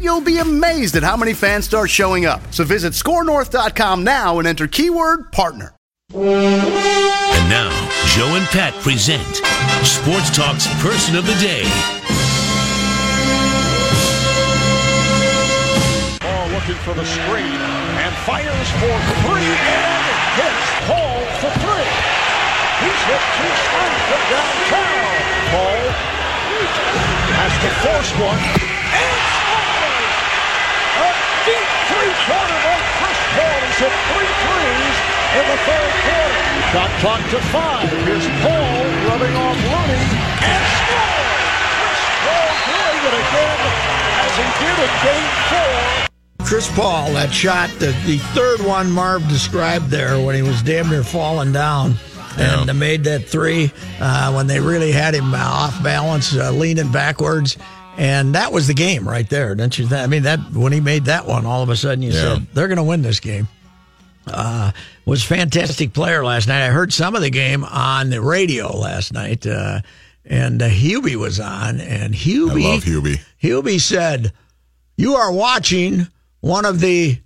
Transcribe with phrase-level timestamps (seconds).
[0.00, 2.40] you'll be amazed at how many fans start showing up.
[2.52, 5.74] So visit scorenorth.com now and enter keyword partner.
[6.14, 7.72] And now,
[8.12, 9.24] Joe and Pat present
[9.86, 11.64] Sports Talk's Person of the Day.
[16.20, 17.56] Ball looking for the screen
[17.96, 20.04] and fires for three and
[20.36, 21.90] hits Paul for three.
[22.84, 25.16] He's hit two straight from downtown.
[25.48, 25.80] Paul
[27.40, 28.42] has to force one
[28.92, 29.31] and scores.
[29.31, 29.31] A
[32.02, 33.58] deep three-pointer by Chris Paul.
[33.62, 34.96] He's hit three threes
[35.38, 36.42] in the third quarter.
[36.74, 37.88] Shot clock to five.
[38.02, 38.74] Here's Paul
[39.06, 40.02] rubbing off Looney
[40.42, 41.38] and scores.
[41.78, 43.60] Chris Paul doing it again
[44.18, 46.46] as he did in game four.
[46.46, 50.90] Chris Paul, that shot, the, the third one Marv described there when he was damn
[50.90, 51.94] near falling down.
[52.36, 56.50] And uh, made that three uh, when they really had him uh, off balance, uh,
[56.50, 57.58] leaning backwards.
[57.98, 60.00] And that was the game right there, don't you think?
[60.02, 62.36] I mean, that when he made that one, all of a sudden you Yeah.
[62.36, 63.48] said, they're going to win this game.
[64.26, 64.70] Uh,
[65.04, 66.64] was fantastic player last night.
[66.64, 69.80] I heard some of the game on the radio last night, uh,
[70.24, 73.20] and uh, Hubie was on, and Hubie, I love Hubie.
[73.42, 74.32] Hubie said,
[74.96, 76.06] "You are watching
[76.40, 77.18] one of the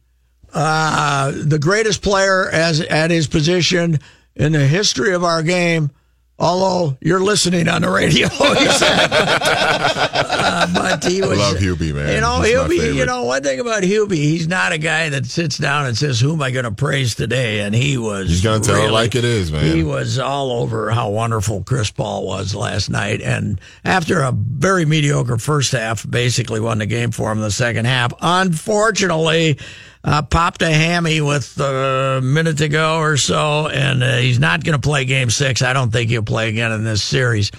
[0.54, 4.00] uh, the greatest player as at his position
[4.34, 5.90] in the history of our game."
[6.38, 9.08] Although you're listening on the radio, he said.
[9.10, 11.38] Uh, but he was.
[11.38, 12.12] love Hubie, man.
[12.14, 12.94] You know, He's Hubie.
[12.94, 16.20] You know, one thing about Hubie, he's not a guy that sits down and says,
[16.20, 18.28] "Who am I going to praise today?" And he was.
[18.28, 19.74] He's gonna tell it like it is, man.
[19.74, 24.84] He was all over how wonderful Chris Paul was last night, and after a very
[24.84, 28.12] mediocre first half, basically won the game for him in the second half.
[28.20, 29.58] Unfortunately.
[30.06, 34.62] Uh, popped a hammy with a minute to go or so, and uh, he's not
[34.62, 35.62] going to play game six.
[35.62, 37.50] I don't think he'll play again in this series.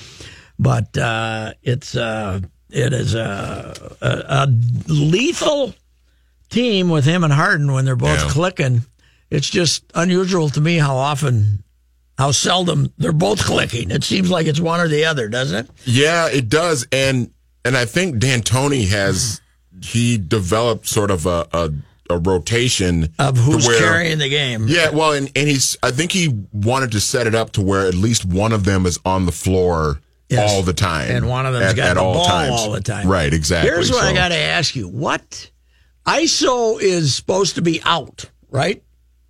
[0.57, 4.47] But uh, it's uh, it is a, a, a
[4.87, 5.75] lethal
[6.49, 8.29] team with him and Harden when they're both Yeah.
[8.29, 8.81] clicking.
[9.29, 11.63] It's just unusual to me how often,
[12.17, 13.91] how seldom they're both clicking.
[13.91, 15.69] It seems like it's one or the other, doesn't it?
[15.83, 17.29] Yeah, it does, and
[17.65, 19.41] and I think D'Antoni has
[19.83, 21.71] he developed sort of a a,
[22.09, 24.67] a rotation Of who's where- carrying the game.
[24.67, 27.87] Yeah, well, and and he's I think he wanted to set it up to where
[27.87, 30.01] at least one of them is on the floor.
[30.29, 30.51] Yes.
[30.51, 32.51] All the time, And one of them's at, got at the all ball times.
[32.51, 33.07] all the time.
[33.07, 33.71] Right, exactly.
[33.71, 35.49] Here's what I got to ask you: What
[36.05, 38.83] ISO is supposed to be out, right?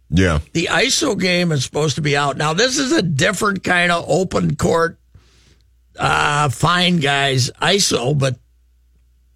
[0.10, 2.36] Yeah, The ISO game is supposed to be out.
[2.38, 4.98] Now, this is a different kind of open court,
[6.00, 8.40] uh, fine guys ISO, but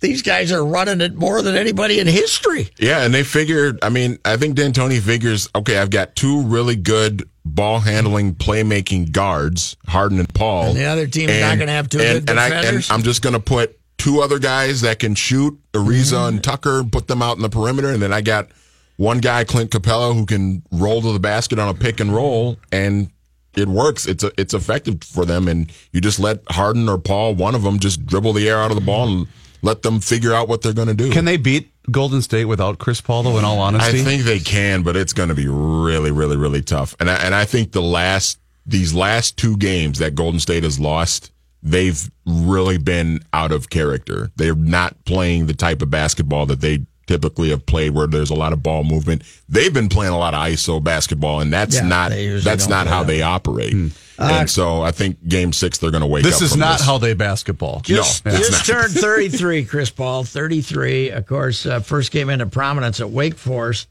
[0.02, 2.70] these guys are running it more than anybody in history.
[2.78, 3.80] Yeah, and they figured.
[3.82, 5.48] I mean, I think D'Antoni figures.
[5.56, 10.70] Okay, I've got two really good ball handling, playmaking guards, Harden and Paul.
[10.70, 12.92] And the other team's not gonna have two and, good and I and defenders?
[12.92, 16.36] I'm just going to put two other guys that can shoot, Ariza Mm-hmm.
[16.36, 18.50] and Tucker, put them out in the perimeter, and then I got
[18.98, 22.58] one guy, Clint Capela, who can roll to the basket on a pick and roll,
[22.72, 23.12] and
[23.56, 24.08] it works.
[24.08, 27.64] It's a, it's effective for them, and you just let Harden or Paul, one of
[27.64, 29.28] them, just dribble the air out of the ball and
[29.62, 31.12] let them figure out what they're going to do.
[31.12, 34.00] Can they beat Golden State without Chris Paul, though, in all honesty?
[34.02, 36.96] I think they can, but it's going to be really, really, really tough.
[37.00, 40.80] And I, and I think the last these last two games that Golden State has
[40.80, 41.32] lost,
[41.64, 44.32] they've really been out of character.
[44.36, 48.36] They're not playing the type of basketball that they typically have played, where there's a
[48.36, 49.24] lot of ball movement.
[49.50, 53.02] They've been playing a lot of ISO basketball, and that's Yeah, not that's don't how
[53.04, 53.08] that.
[53.08, 53.74] they operate.
[53.74, 53.88] Hmm.
[54.22, 56.30] And so I think Game Six they're going to wake up.
[56.32, 56.86] this is from not this.
[56.86, 57.82] how they basketball.
[57.82, 60.24] Just, No, just turned 33, Chris Paul.
[60.24, 63.88] 33, of course, uh, first came into prominence at Wake Forest.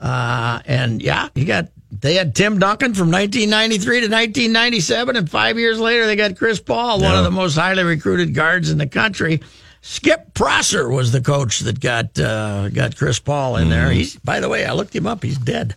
[0.00, 5.16] Uh, and yeah, you got, they had Tim Duncan from 1993 to 1997.
[5.16, 8.70] And five years later, they got Chris Paul, one of the most highly recruited guards
[8.70, 9.40] in the country.
[9.80, 13.70] Skip Prosser was the coach that got, uh, got Chris Paul in Mm-hmm.
[13.70, 13.90] there.
[13.90, 15.22] He's, by the way, I looked him up.
[15.22, 15.74] He's dead.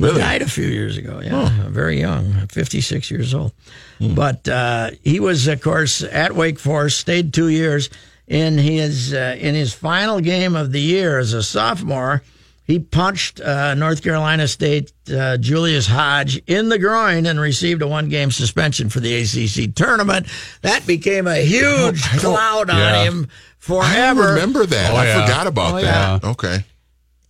[0.00, 0.20] Really?
[0.20, 1.20] Died a few years ago.
[1.22, 3.52] Yeah, very young, 56 years old.
[4.00, 6.98] But uh, he was, of course, at Wake Forest.
[7.00, 7.90] Stayed two years.
[8.26, 12.22] In his uh, in his final game of the year as a sophomore,
[12.64, 17.88] he punched uh, North Carolina State uh, Julius Hodge in the groin and received a
[17.88, 20.28] one game suspension for the ACC tournament.
[20.62, 23.04] That became a huge cloud on Yeah.
[23.04, 24.22] him I forever.
[24.22, 24.92] don't remember that.
[24.92, 25.26] Oh, I yeah.
[25.26, 26.24] forgot about Oh, that.
[26.24, 26.64] Okay.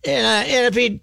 [0.05, 1.01] And, uh, and if he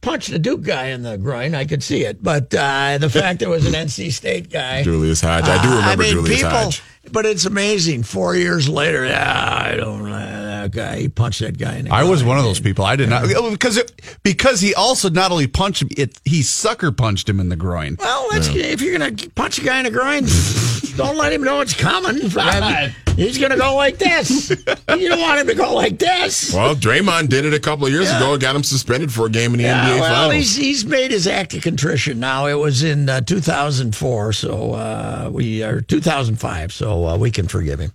[0.00, 2.22] punched a Duke guy in the groin, I could see it.
[2.22, 4.82] But uh, the fact it was an NC State guy.
[4.82, 5.44] Julius Hodge.
[5.44, 6.82] I do Uh, remember mean, Julius people, Hodge.
[7.12, 8.02] But it's amazing.
[8.02, 10.98] Four years later, yeah, I don't know that guy.
[10.98, 12.84] He punched that guy in the I was one of those people.
[12.84, 16.92] I did not because it, because he also not only punched him, it he sucker
[16.92, 17.96] punched him in the groin.
[17.98, 20.24] Well, let's, if you're going to punch a guy in the groin,
[21.04, 22.16] don't let him know it's coming.
[23.16, 24.50] He's going to go like this.
[25.00, 26.52] You don't want him to go like this.
[26.52, 28.36] Well, Draymond did it a couple of years ago.
[28.36, 30.34] Got him suspended for a game in the Yeah, NBA well, Finals.
[30.34, 32.46] he's he's made his act of contrition now.
[32.46, 37.78] It was in uh, 2004, so uh, we are 2005, so uh, we can forgive
[37.78, 37.92] him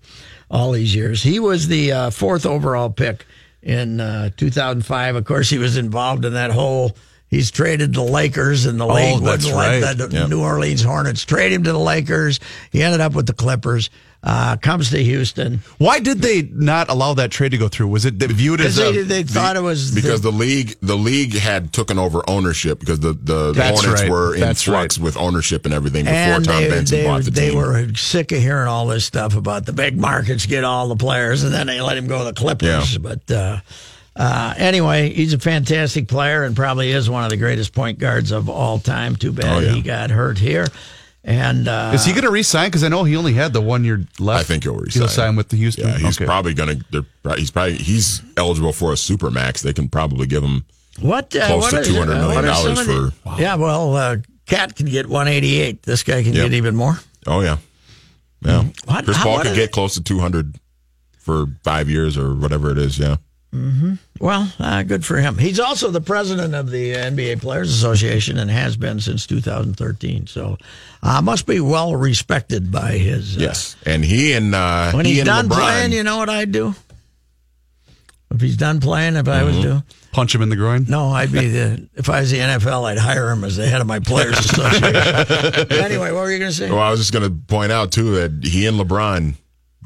[0.50, 1.22] all these years.
[1.22, 3.26] He was the uh, fourth overall pick
[3.62, 5.16] in uh, 2005.
[5.16, 6.96] Of course, he was involved in that whole.
[7.28, 10.30] He's traded the Lakers, and the league that's wouldn't let the Yep.
[10.30, 12.40] New Orleans Hornets trade him to the Lakers.
[12.72, 13.90] He ended up with the Clippers.
[14.28, 17.90] Uh, comes to Houston Why did they not allow that trade to go through?
[17.90, 20.76] Was it viewed because as they, a, they thought it was because the, the league
[20.82, 24.10] the league had taken over ownership because the the Hornets right.
[24.10, 25.04] were in That's flux right.
[25.04, 27.60] with ownership and everything before and Tom they, Benson they, bought the they team.
[27.60, 31.44] were sick of hearing all this stuff about the big markets get all the players,
[31.44, 32.94] and then they let him go to the Clippers.
[32.94, 33.00] Yeah.
[33.00, 33.60] But uh,
[34.16, 38.32] uh, anyway, he's a fantastic player and probably is one of the greatest point guards
[38.32, 39.16] of all time.
[39.16, 39.72] Too bad Oh, yeah.
[39.74, 40.68] he got hurt here.
[41.24, 42.68] And uh, is he going to resign?
[42.68, 44.42] Because I know he only had the one year left.
[44.42, 45.02] I think he'll resign.
[45.02, 45.88] He'll sign with the Houston.
[45.88, 46.26] Yeah, he's Okay.
[46.26, 46.76] probably gonna.
[46.92, 47.06] they're-
[47.38, 49.64] He's probably he's eligible for a super max.
[49.64, 50.66] They can probably give him.
[51.02, 53.56] what uh, close what to $200 million what are some dollars of the- for- yeah.
[53.56, 55.82] Well, uh, Cat can get one eighty eight.
[55.82, 56.44] This guy can Yep.
[56.46, 57.00] get even more.
[57.26, 57.58] Oh yeah,
[58.42, 58.66] yeah.
[58.86, 60.60] What- Chris how- Paul what could is- get close to two hundred
[61.18, 63.00] for five years or whatever it is.
[63.00, 63.16] Yeah.
[64.20, 65.38] Well, uh, good for him.
[65.38, 70.28] He's also the president of the NBA Players Association and has been since 2013.
[70.28, 70.58] So,
[71.04, 73.38] uh, must be well respected by his.
[73.38, 76.18] Uh, Yes, and he and uh, When he he's and done LeBron, playing, you know
[76.18, 76.76] what I'd do?
[78.32, 79.64] If he's done playing, if I was Mm-hmm.
[79.64, 80.86] doing, punch him in the groin.
[80.90, 81.88] no, I'd be the.
[81.96, 85.72] If I was the NFL, I'd hire him as the head of my Players Association.
[85.72, 86.70] anyway, what were you going to say?
[86.70, 89.36] Well, I was just going to point out too that he and LeBron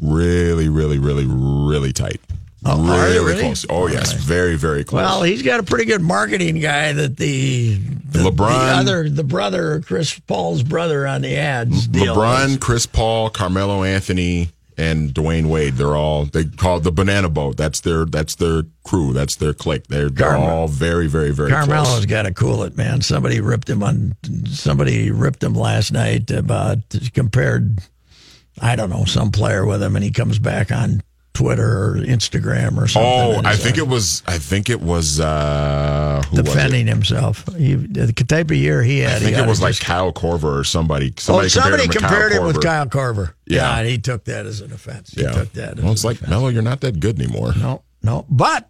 [0.01, 2.22] really, really, really, really tight.
[2.66, 3.42] Oh, really, really?
[3.42, 3.66] close.
[3.70, 5.02] Oh yes, very, very close.
[5.04, 9.24] Well, he's got a pretty good marketing guy that the, the LeBron- the other, the
[9.24, 11.88] brother, Chris Paul's brother on the ads.
[11.88, 12.58] LeBron, is.
[12.58, 15.76] Chris Paul, Carmelo Anthony, and Dwyane Wade.
[15.76, 17.56] They're all they call it the Banana Boat.
[17.56, 19.14] That's their that's their crew.
[19.14, 19.88] That's their clique.
[19.88, 23.00] They're, they're Carmelo- all very, very, very Carmelo's got to cool it, man.
[23.02, 24.16] Somebody ripped him on.
[24.48, 26.80] Somebody ripped him last night about
[27.14, 27.80] compared.
[28.62, 31.02] I don't know some player with him, and he comes back on
[31.39, 33.01] Twitter or Instagram or something.
[33.01, 34.24] Oh, I think uh, it was.
[34.27, 35.21] I think it was.
[35.21, 36.44] uh who was it?
[36.44, 37.45] defending himself.
[37.56, 39.13] He, the type of year he had.
[39.13, 41.12] I think it was like just- Kyle Korver or somebody.
[41.12, 43.33] Oh, Somebody, somebody compared him with Kyle Kyle Korver.
[43.45, 43.77] Yeah.
[43.77, 45.12] and he took that as an offense.
[45.12, 45.31] He Yeah.
[45.31, 45.77] took that.
[45.77, 46.27] As well, it's like.
[46.27, 47.53] Melo, you're not that good anymore.
[47.56, 48.69] no, no, but.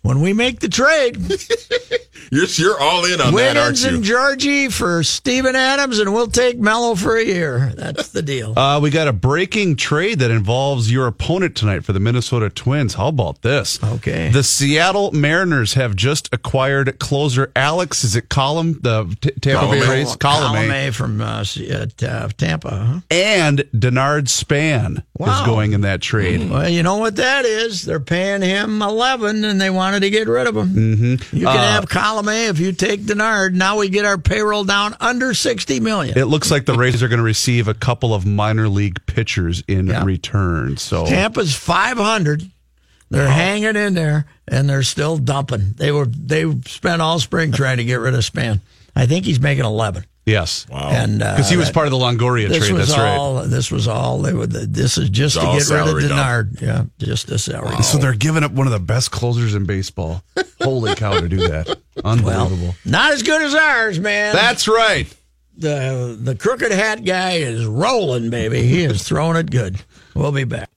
[0.00, 1.16] When we make the trade,
[2.30, 3.90] You're you're all in on that, aren't Wiggins you?
[3.90, 7.72] and Gorgui for Steven Adams, and we'll take Melo for a year.
[7.76, 8.54] That's the deal.
[8.64, 12.94] Uh, we got a breaking trade that involves your opponent tonight for the Minnesota Twins.
[12.94, 13.82] How about this?
[13.82, 14.30] Okay.
[14.30, 18.04] The Seattle Mariners have just acquired closer Alex.
[18.04, 18.78] Is it Column?
[18.80, 20.16] The T- Tampa Bay Rays.
[20.16, 22.70] Column Column from uh, S- uh, T- uh, Tampa.
[22.70, 23.00] Huh?
[23.10, 25.40] and Denard Span Wow.
[25.40, 26.48] is going in that trade.
[26.50, 27.82] Well, you know what that is?
[27.82, 30.68] They're paying him eleven, and they wanted to get rid of him.
[30.68, 31.36] Mm-hmm.
[31.36, 33.54] You can Uh, have Column if you take Denard.
[33.54, 36.18] Now we get our payroll down under sixty million.
[36.18, 39.64] It looks like the Rays are going to receive a couple of minor league pitchers
[39.66, 40.04] in Yeah.
[40.04, 40.76] return.
[40.76, 42.50] So Tampa's five hundred.
[43.08, 45.72] They're hanging in there, and they're still dumping.
[45.78, 48.60] They were they spent all spring trying to get rid of Span.
[48.94, 50.04] I think he's making eleven.
[50.26, 50.90] Yes, Wow.
[50.90, 52.72] And uh, because he was that- part of the Longoria This trade.
[52.72, 53.16] was That's right.
[53.16, 53.42] all.
[53.44, 54.18] This was all.
[54.20, 54.46] They were.
[54.46, 56.20] This is just It's to get rid of salary dump.
[56.20, 56.60] Denard.
[56.60, 57.82] Yeah, just a salary.
[57.82, 60.22] So they're giving up one of the best closers in baseball.
[60.62, 61.78] Holy cow, to do that!
[62.04, 62.74] Unbelievable.
[62.84, 64.34] Not as good as ours, man.
[64.34, 65.06] That's right.
[65.56, 68.62] the the crooked hat guy is rolling, baby.
[68.62, 69.80] He is throwing it good.
[70.14, 70.70] We'll be back.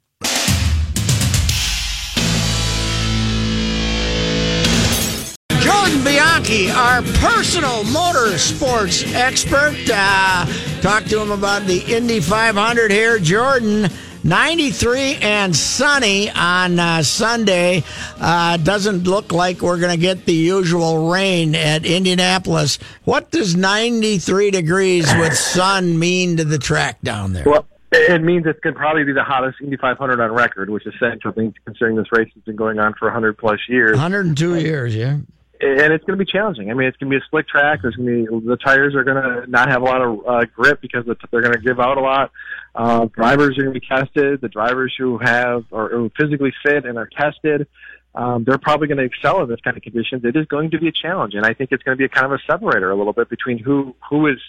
[6.38, 9.75] Bianchi, our personal motorsports expert.
[9.91, 10.46] Uh,
[10.82, 13.17] talked to him about the Indy 500 here.
[13.17, 13.89] Jordan,
[14.24, 17.84] 93 and sunny on uh, Sunday.
[18.20, 22.77] Uh, doesn't look like we're going to get the usual rain at Indianapolis.
[23.03, 27.46] What does 93 degrees with sun mean to the track down there?
[27.48, 30.86] Well, it means it's going to probably be the hottest Indy 500 on record, which
[30.86, 31.34] is essential,
[31.65, 33.94] considering this race has been going on for 100 plus years.
[33.94, 35.17] 102 years, yeah
[35.59, 36.69] and it's going to be challenging.
[36.69, 37.81] I mean, it's going to be a slick track.
[37.81, 40.45] There's going to be the tires are going to not have a lot of uh,
[40.55, 42.31] grip because they're going to give out a lot.
[42.75, 44.41] Uh, drivers are going to be tested.
[44.41, 47.67] The drivers who have or who physically fit and are tested,
[48.13, 50.23] um, they're probably going to excel in this kind of conditions.
[50.25, 52.09] It is going to be a challenge, and I think it's going to be a
[52.09, 54.39] kind of a separator a little bit between who who is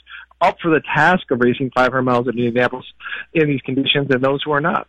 [0.41, 2.87] up for the task of racing 500 miles at Indianapolis
[3.35, 4.89] in these conditions and those who are not.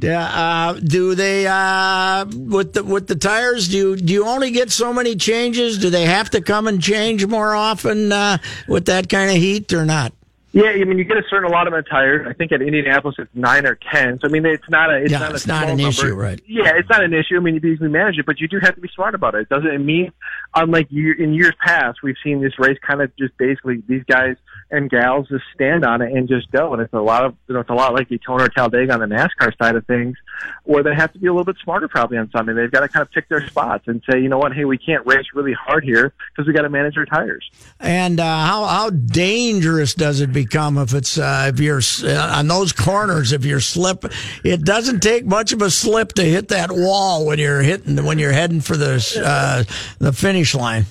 [0.00, 0.24] Yeah.
[0.24, 3.68] Uh, do they uh, with the with the tires?
[3.68, 5.78] Do you do you only get so many changes?
[5.78, 9.72] Do they have to come and change more often uh, with that kind of heat
[9.72, 10.12] or not?
[10.54, 12.28] Yeah, I mean, you get a certain allotment of tires.
[12.28, 14.20] I think at Indianapolis it's nine or ten.
[14.20, 15.88] So I mean, it's not a it's yeah, not a it's not an number.
[15.88, 16.40] issue, right?
[16.46, 17.36] Yeah, it's not an issue.
[17.36, 19.42] I mean, you easily manage it, but you do have to be smart about it.
[19.42, 20.12] It doesn't it mean,
[20.54, 24.36] unlike year, in years past, we've seen this race kind of just basically these guys
[24.74, 26.72] and gals just stand on it and just go.
[26.72, 29.00] And it's a lot of you know, it's a lot like Daytona or Talladega on
[29.00, 30.16] the NASCAR side of things,
[30.64, 32.52] where they have to be a little bit smarter probably on Sunday.
[32.52, 34.78] They've got to kind of pick their spots and say, you know what, hey, we
[34.78, 37.48] can't race really hard here because we got to manage our tires.
[37.80, 42.48] And uh, how how dangerous does it become if it's uh, if you're uh, on
[42.48, 44.04] those corners, if you're slip,
[44.44, 48.18] it doesn't take much of a slip to hit that wall when you're hitting when
[48.18, 49.64] you're heading for the uh,
[49.98, 50.86] the finish line.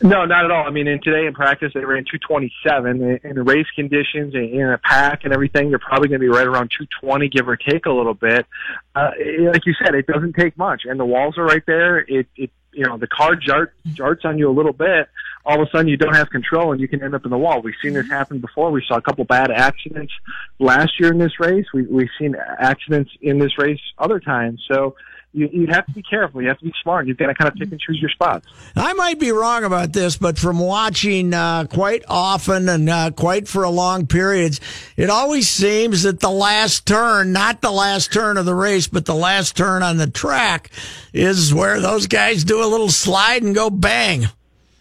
[0.00, 0.64] No, not at all.
[0.64, 3.20] I mean, in today in practice, they ran 227.
[3.24, 6.46] In the race conditions, in a pack and everything, you're probably going to be right
[6.46, 8.46] around 220, give or take a little bit.
[8.94, 11.98] Uh, like you said, it doesn't take much, and the walls are right there.
[11.98, 15.08] It, it you know, the car jart, jarts on you a little bit,
[15.44, 17.38] all of a sudden you don't have control and you can end up in the
[17.38, 17.62] wall.
[17.62, 18.70] We've seen this happen before.
[18.70, 20.12] We saw a couple bad accidents
[20.58, 21.66] last year in this race.
[21.72, 24.62] We, we've seen accidents in this race other times.
[24.70, 24.94] So
[25.32, 26.40] you, you have to be careful.
[26.40, 27.06] You have to be smart.
[27.06, 28.46] You've got to kind of pick and choose your spots.
[28.74, 33.46] I might be wrong about this, but from watching uh, quite often and uh, quite
[33.46, 34.60] for a long periods,
[34.96, 39.04] it always seems that the last turn, not the last turn of the race, but
[39.04, 40.70] the last turn on the track,
[41.12, 44.26] is where those guys do a little slide and go bang.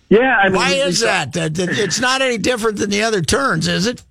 [0.10, 1.36] Yeah, I mean, why is that?
[1.36, 4.02] It's not any different than the other turns, is it?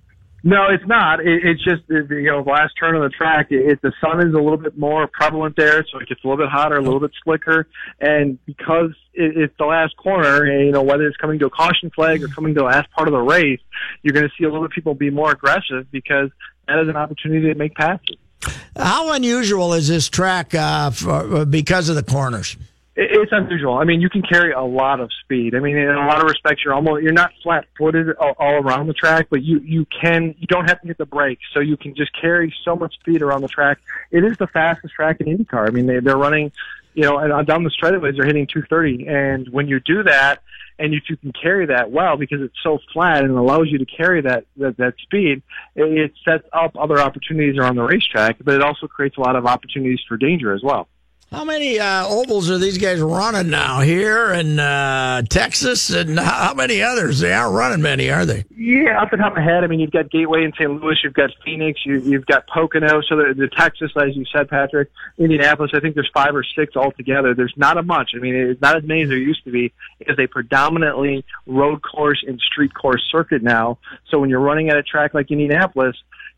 [0.47, 1.19] No, it's not.
[1.19, 3.47] It, it's just you know the last turn of the track.
[3.49, 6.27] It, it, the sun is a little bit more prevalent there, so it gets a
[6.27, 7.67] little bit hotter, a little bit slicker,
[7.99, 11.49] and because it, it's the last corner, and, you know whether it's coming to a
[11.49, 13.59] caution flag or coming to the last part of the race,
[14.03, 16.29] you're going to see a little bit of people be more aggressive because
[16.69, 18.15] that is an opportunity to make passes.
[18.77, 22.55] How unusual is this track uh, for, because of the corners?
[22.99, 23.75] It's unusual.
[23.75, 25.53] I mean, you can carry a lot of speed.
[25.53, 28.55] I mean, in a lot of respects, you're almost you're not flat footed all, all
[28.55, 31.59] around the track, but you you can you don't have to hit the brakes, so
[31.59, 33.77] you can just carry so much speed around the track.
[34.09, 35.67] It is the fastest track in IndyCar.
[35.67, 36.51] I mean, they they're running,
[36.95, 40.41] you know, and uh, down the straightaways they're hitting 230, and when you do that,
[40.79, 43.85] and if you can carry that well because it's so flat and allows you to
[43.85, 45.43] carry that that, that speed,
[45.75, 49.35] it, it sets up other opportunities around the racetrack, but it also creates a lot
[49.35, 50.87] of opportunities for danger as well.
[51.31, 56.53] How many uh, ovals are these guys running now here in uh, Texas, and how
[56.53, 57.19] many others?
[57.19, 58.45] They aren't running many, are they?
[58.55, 60.71] Yeah, off the top of my head, I mean, you've got Gateway in St.
[60.81, 63.01] Louis, you've got Phoenix, you, you've got Pocono.
[63.01, 65.71] So the, the Texas, as you said, Patrick, Indianapolis.
[65.73, 67.33] I think there's five or six altogether.
[67.33, 68.11] There's not a much.
[68.15, 69.73] I mean, it's not as many as there used to be.
[69.99, 73.79] It's a predominantly road course and street course circuit now.
[74.09, 75.97] So when you're running at a track like Indianapolis,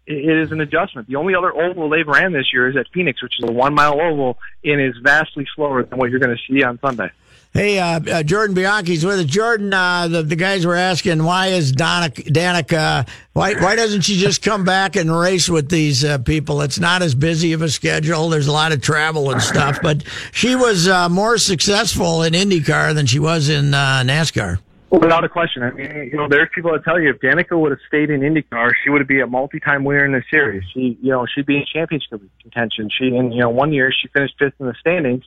[0.10, 1.08] it is an adjustment.
[1.08, 3.76] The only other oval they've ran this year is at Phoenix, which is a one
[3.76, 7.12] mile oval and is vastly slower than what you're going to see on Sunday.
[7.52, 9.26] Hey, uh, uh, Jordan Bianchi's with us.
[9.26, 14.18] Jordan, uh, the, the guys were asking why is Danica, Danica why why doesn't she
[14.18, 16.62] just come back and race with these uh, people?
[16.62, 18.30] It's not as busy of a schedule.
[18.30, 22.94] There's a lot of travel and stuff, but she was uh, more successful in IndyCar
[22.94, 24.60] than she was in uh, NASCAR.
[24.92, 25.62] Without a question.
[25.62, 28.22] I mean, you know, there's people that tell you if Danica would have stayed in
[28.22, 30.64] IndyCar, she would be a multi-time winner in the series.
[30.74, 32.90] She, you know, she'd be in championship contention.
[32.90, 35.24] She, in you know, one year she finished fifth in the standings.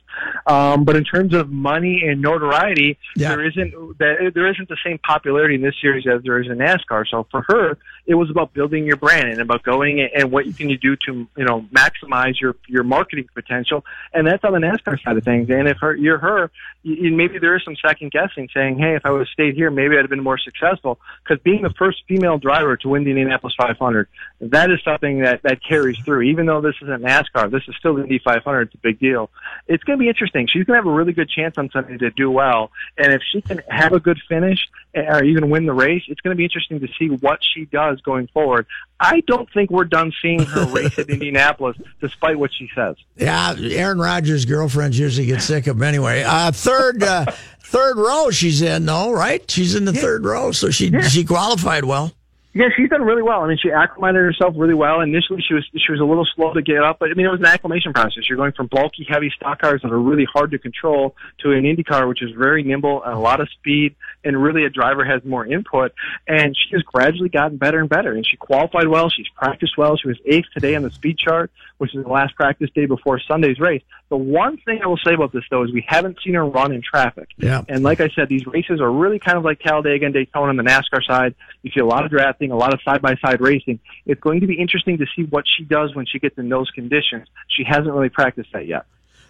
[0.47, 3.29] Um, but in terms of money and notoriety, yeah.
[3.29, 7.05] there isn't there isn't the same popularity in this series as there is in NASCAR.
[7.09, 10.53] So for her, it was about building your brand and about going and what you
[10.53, 13.85] can you do to you know maximize your your marketing potential.
[14.13, 15.49] And that's on the NASCAR side of things.
[15.49, 16.51] And if her, you're her,
[16.83, 19.71] you, maybe there is some second guessing, saying, hey, if I would have stayed here,
[19.71, 20.99] maybe I'd have been more successful.
[21.23, 24.07] Because being the first female driver to win the Indianapolis 500,
[24.41, 26.23] that is something that that carries through.
[26.23, 28.61] Even though this isn't NASCAR, this is still the Indy 500.
[28.63, 29.29] It's a big deal.
[29.67, 30.47] It's going to be interesting.
[30.47, 33.21] She's going to have a really good chance on Sunday to do well, and if
[33.31, 36.37] she can have a good finish uh, or even win the race, it's going to
[36.37, 38.65] be interesting to see what she does going forward.
[38.99, 42.95] I don't think we're done seeing her race at Indianapolis, despite what she says.
[43.17, 46.23] Yeah, Aaron Rodgers' girlfriends usually get sick of him anyway.
[46.23, 47.25] Uh, third, uh,
[47.59, 49.49] third row she's in though, right?
[49.49, 51.01] She's in the third row, so she Yeah.
[51.01, 52.13] she qualified well.
[52.55, 53.41] Yeah, she's done really well.
[53.41, 55.01] I mean, she acclimated herself really well.
[55.01, 57.29] Initially, she was she was a little slow to get up, but I mean, it
[57.31, 58.29] was an acclimation process.
[58.29, 61.65] You're going from bulky, heavy stock cars that are really hard to control to an
[61.65, 65.03] Indy car, which is very nimble and a lot of speed, and really a driver
[65.03, 65.93] has more input.
[66.27, 68.13] And she has gradually gotten better and better.
[68.13, 69.09] And she qualified well.
[69.09, 69.97] She's practiced well.
[69.97, 73.19] She was eighth today on the speed chart, which is the last practice day before
[73.19, 73.81] Sunday's race.
[74.09, 76.71] The one thing I will say about this though is we haven't seen her run
[76.71, 77.29] in traffic.
[77.37, 77.63] Yeah.
[77.67, 80.57] And like I said, these races are really kind of like Talladega and Daytona on
[80.57, 81.35] the NASCAR side.
[81.63, 83.79] You see a lot of drafting, a lot of side by side racing.
[84.05, 86.69] It's going to be interesting to see what she does when she gets in those
[86.71, 87.27] conditions.
[87.47, 88.85] She hasn't really practiced that yet.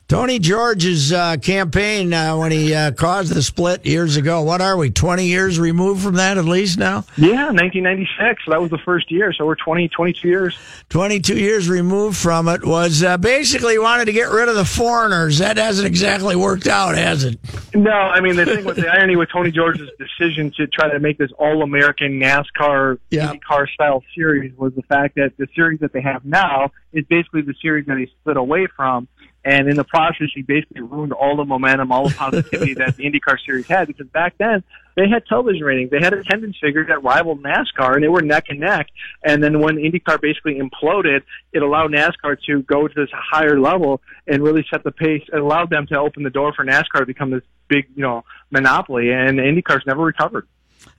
[0.09, 4.41] Tony George's uh, campaign uh, when he uh, caused the split years ago.
[4.43, 4.91] What are we?
[4.91, 7.05] Twenty years removed from that, at least now.
[7.17, 8.43] Yeah, 1996.
[8.47, 9.31] That was the first year.
[9.33, 10.57] So we're 20, 22 years.
[10.89, 15.39] 22 years removed from it was uh, basically wanted to get rid of the foreigners.
[15.39, 17.39] That hasn't exactly worked out, has it?
[17.73, 20.99] No, I mean the thing with the irony with Tony George's decision to try to
[20.99, 23.33] make this all-American NASCAR Yeah.
[23.33, 27.41] IndyCar style series was the fact that the series that they have now is basically
[27.41, 29.07] the series that he split away from,
[29.45, 33.03] and in the process he basically ruined all the momentum, all the positivity that the
[33.03, 33.87] IndyCar series had.
[33.87, 34.63] Because back then
[34.95, 38.45] they had television ratings, they had attendance figures that rivaled NASCAR, and they were neck
[38.49, 38.87] and neck.
[39.23, 44.01] And then when IndyCar basically imploded, it allowed NASCAR to go to this higher level
[44.27, 45.23] and really set the pace.
[45.31, 48.23] It allowed them to open the door for NASCAR to become this big, you know,
[48.51, 49.11] monopoly.
[49.11, 50.47] And IndyCar's never recovered.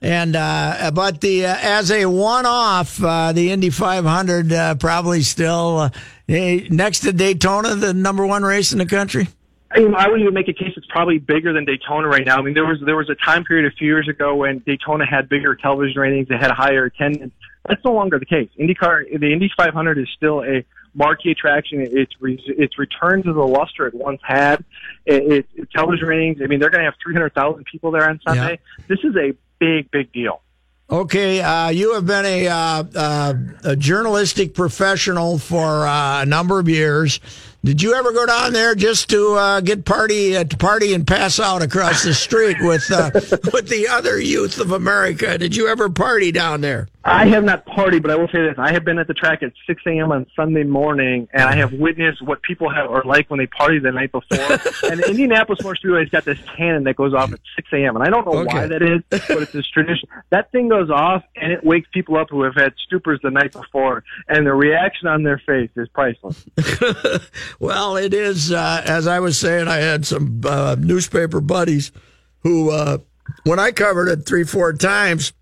[0.01, 5.77] And uh, but the uh, as a one-off, uh, the Indy 500 uh, probably still
[5.77, 5.89] uh,
[6.27, 9.27] next to Daytona, the number one race in the country.
[9.71, 12.37] I, mean, I would even make a case it's probably bigger than Daytona right now.
[12.37, 15.05] I mean, there was there was a time period a few years ago when Daytona
[15.05, 17.33] had bigger television ratings, they had higher attendance.
[17.67, 18.49] That's no longer the case.
[18.59, 20.63] IndyCar, the Indy 500 is still a
[20.93, 21.81] marquee attraction.
[21.81, 24.63] It's re, it's returned to the luster it once had.
[25.05, 26.41] It, it, television ratings.
[26.43, 28.59] I mean, they're going to have 300,000 people there on Sunday.
[28.87, 30.41] This is a big big deal.
[30.87, 36.59] Okay, uh, you have been a, uh, uh, a journalistic professional for uh, a number
[36.59, 37.19] of years.
[37.63, 41.07] Did you ever go down there just to uh, get party uh, to party and
[41.07, 43.09] pass out across the street with uh,
[43.51, 45.39] with the other youth of America?
[45.39, 46.87] Did you ever party down there?
[47.07, 49.43] I have not partied, but I will say this: I have been at the track
[49.43, 50.11] at 6 a.m.
[50.11, 53.77] on Sunday morning, and I have witnessed what people have, are like when they party
[53.77, 54.59] the night before.
[54.89, 57.95] and Indianapolis Motor Speedway's got this cannon that goes off at 6 a.m.
[57.95, 58.57] and I don't know Okay.
[58.57, 60.09] why that is, but it's this tradition.
[60.31, 63.53] That thing goes off, and it wakes people up who have had stupors the night
[63.53, 66.43] before, and the reaction on their face is priceless.
[67.59, 68.51] Well, it is.
[68.51, 71.91] Uh, as I was saying, I had some uh, newspaper buddies
[72.39, 72.97] who, uh,
[73.43, 75.33] when I covered it three, four times,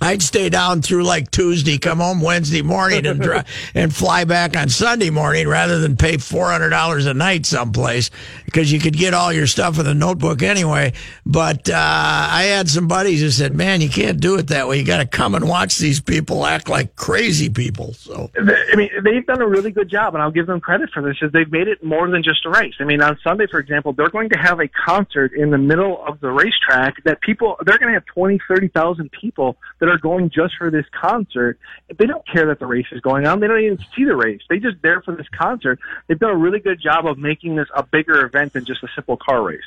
[0.00, 3.42] I'd stay down through like Tuesday, come home Wednesday morning, and dri-
[3.74, 8.10] and fly back on Sunday morning rather than pay four hundred dollars a night someplace
[8.44, 10.92] because you could get all your stuff in the notebook anyway.
[11.24, 14.78] But uh, I had some buddies who said, "Man, you can't do it that way.
[14.78, 18.90] You got to come and watch these people act like crazy people." So I mean,
[19.02, 21.16] they've done a really good job, and I'll give them credit for this.
[21.22, 22.74] Is they've made it more than just a race.
[22.80, 26.04] I mean, on Sunday, for example, they're going to have a concert in the middle
[26.06, 29.98] of the racetrack that people they're going to have twenty, thirty thousand people that are
[29.98, 31.58] going just for this concert.
[31.96, 33.40] They don't care that the race is going on.
[33.40, 34.40] They don't even see the race.
[34.48, 35.78] They just there for this concert.
[36.06, 38.88] They've done a really good job of making this a bigger event than just a
[38.94, 39.60] simple car race.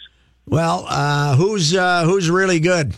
[0.45, 2.95] Well, uh, who's uh, who's really good?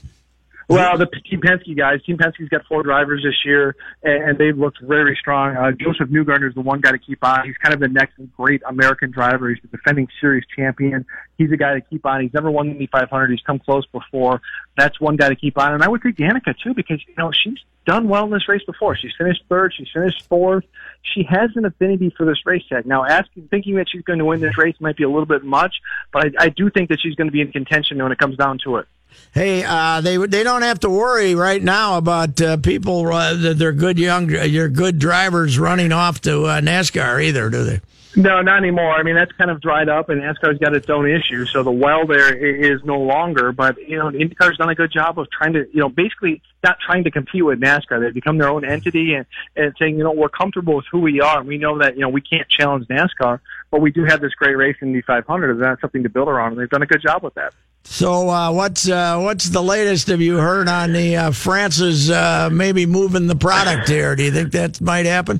[0.71, 2.01] Well, the Team Penske guys.
[2.03, 5.57] Team Penske's got four drivers this year, and, they've looked very strong.
[5.57, 7.45] Uh, Josef Newgarden is the one guy to keep on.
[7.45, 9.49] He's kind of the next great American driver.
[9.49, 11.05] He's the defending series champion.
[11.37, 12.21] He's a guy to keep on.
[12.21, 13.29] He's never won the Indy 500.
[13.29, 14.41] He's come close before.
[14.77, 15.73] That's one guy to keep on.
[15.73, 18.63] And I would say Danica too, because you know she's done well in this race
[18.65, 18.95] before.
[18.95, 19.73] She's finished third.
[19.75, 20.63] She's finished fourth.
[21.01, 22.85] She has an affinity for this race set.
[22.85, 25.43] Now, asking, thinking that she's going to win this race might be a little bit
[25.43, 25.75] much,
[26.13, 28.37] but I, I do think that she's going to be in contention when it comes
[28.37, 28.87] down to it.
[29.33, 33.57] Hey, uh, they they don't have to worry right now about uh, people uh, that
[33.57, 37.81] they're good young, your good drivers running off to uh, NASCAR either, do they?
[38.15, 38.91] No, not anymore.
[38.91, 41.49] I mean, that's kind of dried up, and NASCAR's got its own issues.
[41.51, 43.51] So the well there is no longer.
[43.51, 46.77] But you know, IndyCar's done a good job of trying to, you know, basically not
[46.85, 48.01] trying to compete with NASCAR.
[48.01, 51.21] They've become their own entity and and saying, you know, we're comfortable with who we
[51.21, 54.33] are, we know that you know we can't challenge NASCAR, but we do have this
[54.33, 56.53] great race in the 500, and that's something to build around.
[56.53, 57.53] And they've done a good job with that.
[57.83, 62.49] So uh, what's uh, what's the latest have you heard on the uh, France's uh,
[62.51, 64.15] maybe moving the product here?
[64.15, 65.39] Do you think that might happen?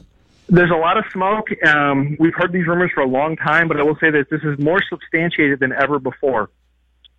[0.53, 1.47] There's a lot of smoke.
[1.65, 4.41] Um, we've heard these rumors for a long time, but I will say that this
[4.43, 6.49] is more substantiated than ever before.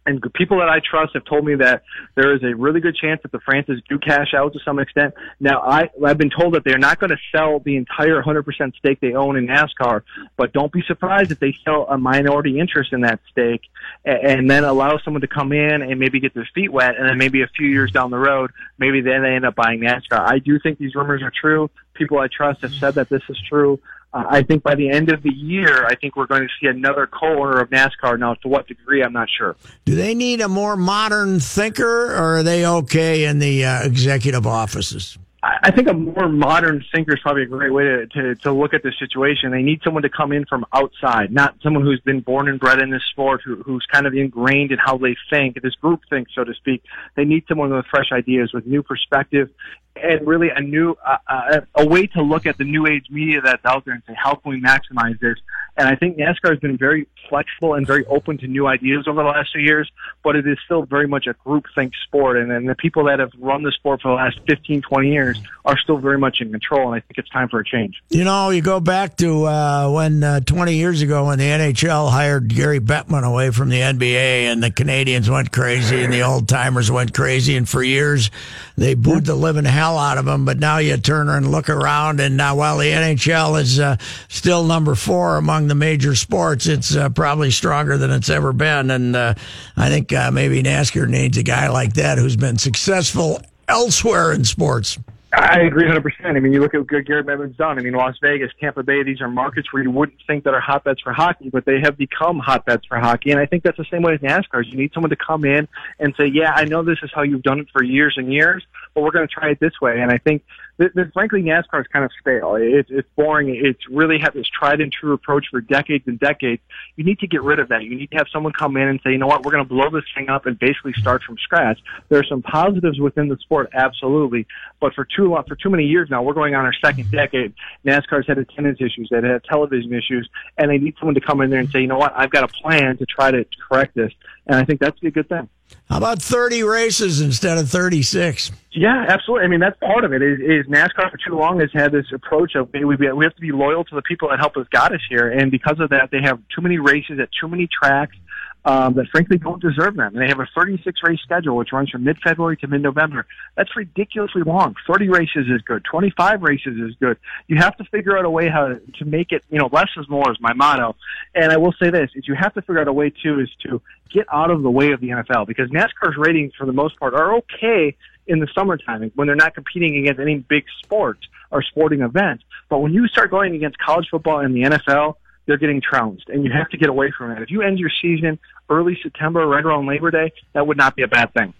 [0.05, 1.83] And people that I trust have told me that
[2.15, 5.15] there is a really good chance that the Frances do cash out to some extent.
[5.41, 9.01] Now, I, I've been told that they're not going to sell the entire 100% stake
[9.01, 10.03] they own in NASCAR,
[10.37, 13.63] but don't be surprised if they sell a minority interest in that stake
[14.05, 17.09] and, and then allow someone to come in and maybe get their feet wet, and
[17.09, 20.21] then maybe a few years down the road, maybe then they end up buying NASCAR.
[20.21, 21.71] I do think these rumors are true.
[21.95, 23.81] People I trust have said that this is true.
[24.15, 26.67] Uh, I think by the end of the year, I think we're going to see
[26.67, 28.19] another co-owner of NASCAR.
[28.19, 29.57] Now, to what degree, I'm not sure.
[29.85, 34.47] Do they need a more modern thinker, or are they okay in the uh, executive
[34.47, 35.19] offices?
[35.45, 38.75] I think a more modern thinker is probably a great way to, to, to look
[38.75, 39.51] at the situation.
[39.51, 42.81] They need someone to come in from outside, not someone who's been born and bred
[42.81, 46.29] in this sport, who, who's kind of ingrained in how they think, this group think,
[46.33, 46.85] so to speak.
[47.17, 49.51] They need someone with fresh ideas, with new perspective,
[49.97, 53.41] and really a new, uh, uh, a way to look at the new age media
[53.41, 55.37] that's out there and say, how can we maximize this?
[55.77, 59.23] And I think NASCAR has been very flexible and very open to new ideas over
[59.23, 59.91] the last few years,
[60.23, 62.37] but it is still very much a group think sport.
[62.37, 65.77] And, the people that have run the sport for the last 15, 20 years are
[65.79, 66.93] still very much in control.
[66.93, 68.01] And I think it's time for a change.
[68.11, 72.11] You know, you go back to uh, when uh, 20 years ago when the NHL
[72.11, 76.49] hired Gary Bettman away from the NBA and the Canadians went crazy and the old
[76.49, 77.57] timers went crazy.
[77.57, 78.31] And for years,
[78.77, 80.45] they booed the living hell out of him.
[80.45, 83.97] But now you turn and look around, and uh, while the NHL is uh,
[84.29, 88.91] still number four among the major sports, it's uh, probably stronger than it's ever been.
[88.91, 89.35] And uh,
[89.77, 94.45] I think uh, maybe NASCAR needs a guy like that who's been successful elsewhere in
[94.45, 94.99] sports.
[95.35, 96.03] I agree 100%.
[96.25, 97.79] I mean, you look at what Gary Bettman's done.
[97.79, 100.61] I mean, Las Vegas, Tampa Bay, these are markets where you wouldn't think that are
[100.61, 103.31] hotbeds for hockey, but they have become hotbeds for hockey.
[103.31, 104.67] And I think that's the same way as NASCAR.
[104.67, 105.69] You need someone to come in
[105.99, 108.63] and say, yeah, I know this is how you've done it for years and years,
[108.95, 110.01] but we're going to try it this way.
[110.01, 110.45] And I think
[110.79, 112.57] that, that frankly, NASCAR is kind of stale.
[112.57, 113.55] It's, it's boring.
[113.55, 116.63] It's really had this tried and true approach for decades and decades.
[116.97, 117.85] You need to get rid of that.
[117.85, 119.69] You need to have someone come in and say, you know what, we're going to
[119.69, 121.81] blow this thing up and basically start from scratch.
[122.09, 124.47] There are some positives within the sport, absolutely,
[124.81, 127.55] but for too long, for too many years now, we're going on our second decade.
[127.85, 130.29] NASCAR's had attendance issues, they've had television issues,
[130.59, 132.45] and they need someone to come in there and say, you know what, I've got
[132.45, 134.13] a plan to try to correct this.
[134.47, 135.49] And I think that's a good thing.
[135.89, 138.51] How about 30 races instead of 36?
[138.73, 139.45] Yeah, absolutely.
[139.45, 140.23] I mean, that's part of it.
[140.23, 143.41] Is, is NASCAR for too long has had this approach of we, we have to
[143.41, 146.11] be loyal to the people that help us got us here, and because of that,
[146.11, 148.17] they have too many races at too many tracks
[148.65, 150.15] um, that frankly don't deserve them.
[150.15, 153.27] And they have a 36 race schedule, which runs from mid February to mid November.
[153.57, 154.77] That's ridiculously long.
[154.87, 155.85] 30 races is good.
[155.85, 157.19] 25 races is good.
[157.49, 160.09] You have to figure out a way how to, make it, you know, less is
[160.09, 160.95] more is my motto.
[161.35, 163.51] And I will say this, is you have to figure out a way too is
[163.67, 166.99] to get out of the way of the NFL because NASCAR's ratings for the most
[167.01, 167.97] part are okay
[168.27, 172.45] in the summertime when they're not competing against any big sports or sporting events.
[172.69, 176.45] But when you start going against college football and the NFL, they're getting trounced, and
[176.45, 177.43] you have to get away from that.
[177.43, 181.03] If you end your season early September, right around Labor Day, that would not be
[181.03, 181.55] a bad thing.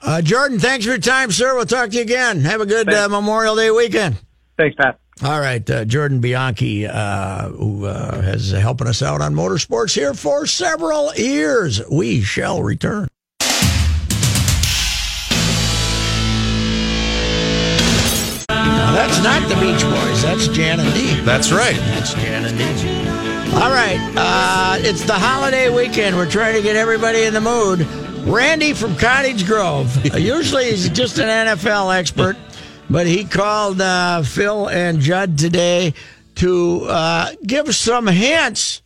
[0.00, 1.54] Uh, Jordan, thanks for your time, sir.
[1.54, 2.40] We'll talk to you again.
[2.40, 4.16] Have a good uh, Memorial Day weekend.
[4.56, 4.98] Thanks, Pat.
[5.22, 10.14] All right, uh, Jordan Bianchi, uh, who uh, has helping us out on motorsports here
[10.14, 11.80] for several years.
[11.88, 13.06] We shall return.
[18.48, 20.22] Now, that's not the Beach Boys.
[20.22, 21.24] That's Jan and Dean.
[21.24, 21.76] That's right.
[21.76, 23.01] That's Jan and Dean.
[23.54, 26.16] All right, uh, it's the holiday weekend.
[26.16, 27.86] We're trying to get everybody in the mood.
[28.26, 29.94] Randy from Cottage Grove.
[30.14, 32.36] Uh, usually he's just an NFL expert,
[32.88, 35.92] but he called uh, Phil and Judd today
[36.36, 38.80] to uh, give some hints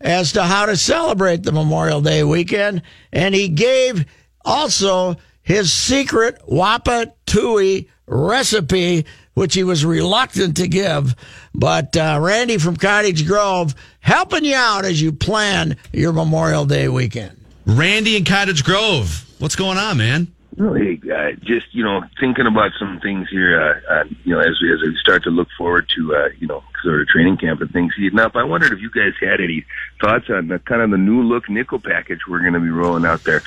[0.00, 2.82] as to how to celebrate the Memorial Day weekend.
[3.12, 4.06] And he gave
[4.44, 11.14] also his secret Wapa Tui recipe, which he was reluctant to give.
[11.54, 16.88] But uh, Randy from Cottage Grove helping you out as you plan your Memorial Day
[16.88, 17.36] weekend.
[17.66, 19.24] Randy in Cottage Grove.
[19.38, 20.28] What's going on, man?
[20.56, 23.60] Really, uh, just you know, thinking about some things here.
[23.60, 26.46] Uh, uh, you know, as we as we start to look forward to uh, you
[26.46, 28.36] know sort of training camp and things heating up.
[28.36, 29.64] I wondered if you guys had any
[30.00, 33.04] thoughts on the kind of the new look nickel package we're going to be rolling
[33.04, 33.42] out there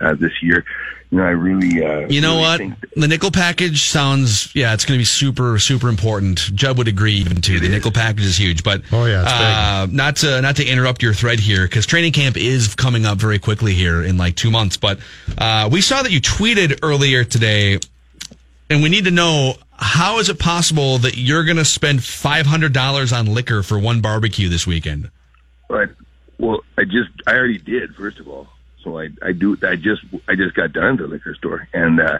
[0.00, 0.64] uh, this year.
[1.10, 1.84] You know, I really.
[1.84, 2.58] Uh, You know really what?
[2.58, 6.38] think The nickel package sounds, yeah, it's going to be super, super important.
[6.54, 7.60] Judd would agree even too.
[7.60, 11.14] The nickel package is huge, but Oh, yeah, uh, not to not to interrupt your
[11.14, 14.76] thread here because training camp is coming up very quickly here in like two months.
[14.76, 14.98] But
[15.38, 17.78] uh, we saw that you tweeted earlier today,
[18.68, 22.46] and we need to know how is it possible that you're going to spend five
[22.46, 25.10] hundred dollars on liquor for one barbecue this weekend?
[25.68, 25.90] But
[26.38, 27.94] well, I just I already did.
[27.94, 28.48] First of all,
[28.84, 32.00] So I I do I just I just got done at the liquor store, and
[32.00, 32.18] uh,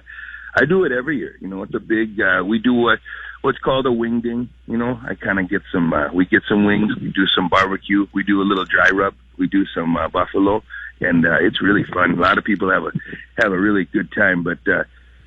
[0.56, 1.36] I do it every year.
[1.40, 2.20] You know, it's a big.
[2.20, 2.98] Uh, we do what
[3.42, 4.48] what's called a wing ding.
[4.66, 5.92] You know, I kind of get some.
[5.92, 6.96] Uh, we get some wings.
[6.96, 8.06] We do some barbecue.
[8.12, 9.14] We do a little dry rub.
[9.38, 10.62] We do some uh, buffalo,
[11.00, 12.12] and uh, it's really fun.
[12.12, 12.92] A lot of people have a
[13.36, 14.58] have a really good time, but.
[14.66, 14.84] uh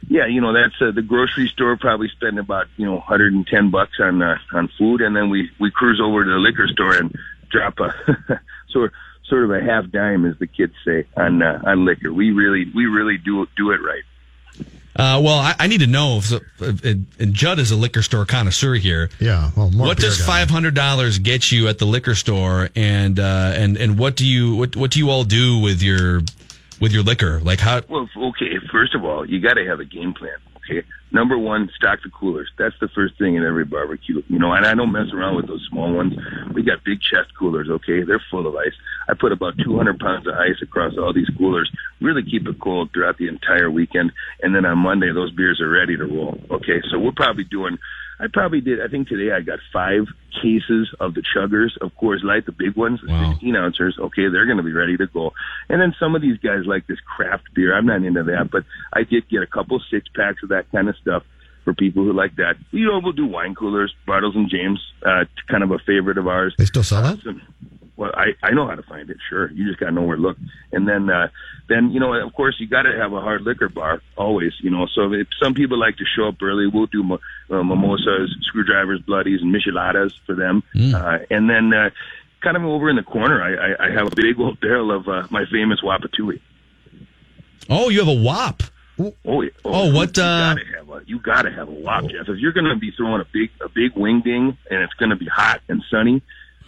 [0.10, 4.00] yeah, you know that's uh, the grocery store probably spend about you know 110 bucks
[4.00, 7.14] on uh, on food, and then we we cruise over to the liquor store and
[7.50, 8.94] drop a sort
[9.28, 12.12] sort of a half dime, as the kids say, on uh, on liquor.
[12.12, 14.04] We really we really do do it right.
[14.96, 16.18] Uh, well, I, I need to know.
[16.18, 16.84] If, if,
[17.20, 19.12] and Judd is a liquor store connoisseur here.
[19.20, 19.52] Yeah.
[19.56, 23.54] Well, more what does five hundred dollars get you at the liquor store, and uh,
[23.56, 26.22] and and what do you what what do you all do with your
[26.82, 27.40] with your liquor?
[27.42, 27.82] Like how?
[27.88, 28.58] Well, okay.
[28.72, 30.38] First of all, you got to have a game plan.
[30.70, 30.86] Okay.
[31.12, 32.50] Number one, stock the coolers.
[32.58, 34.22] That's the first thing in every barbecue.
[34.28, 36.14] You know, and I don't mess around with those small ones.
[36.54, 37.70] We got big chest coolers.
[37.70, 38.74] Okay, they're full of ice.
[39.08, 41.72] I put about 200 pounds of ice across all these coolers.
[42.02, 44.12] Really keep it cold throughout the entire weekend.
[44.42, 46.38] And then on Monday, those beers are ready to roll.
[46.52, 47.78] Okay, so we're probably doing.
[48.20, 48.82] I probably did.
[48.82, 50.06] I think today I got five
[50.42, 53.32] cases of the chuggers, of course, Light, the big ones, the Wow.
[53.32, 53.98] 16 ounces.
[54.00, 55.34] Okay, they're going to be ready to go.
[55.70, 57.76] And then some of these guys like this craft beer.
[57.76, 60.90] I'm not into that, but I did get a couple six packs of that kind
[60.90, 61.24] of stuff
[61.64, 62.56] for people who like that.
[62.72, 66.28] You know, we'll do wine coolers, Bartles and James, uh, kind of a favorite of
[66.28, 66.56] ours.
[66.58, 67.20] They still sell that?
[67.24, 67.42] Some-
[67.98, 69.18] well, I, I know how to find it.
[69.30, 70.38] Sure, you just got to know where to look.
[70.72, 71.28] And then, uh,
[71.68, 74.54] then you know, of course, you got to have a hard liquor bar always.
[74.62, 77.64] You know, so if some people like to show up early, we'll do mo- uh,
[77.64, 80.64] mimosas, screwdrivers, bloodies, and micheladas for them.
[80.96, 81.90] Uh, and then, uh,
[82.42, 85.08] kind of over in the corner, I, I, I have a big old barrel of
[85.08, 86.40] uh, my famous Wapatui.
[87.70, 88.64] Oh, you have a WAP.
[89.26, 89.50] Oh, yeah.
[89.64, 92.28] Oh, what, You uh, gotta have a you gotta have a wop, Jeff.
[92.28, 95.28] If you're gonna be throwing a big a big wing ding and it's gonna be
[95.28, 96.24] hot and sunny,